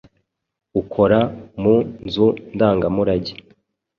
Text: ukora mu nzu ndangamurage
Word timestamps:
ukora 0.81 1.19
mu 1.61 1.75
nzu 2.05 2.27
ndangamurage 2.53 3.33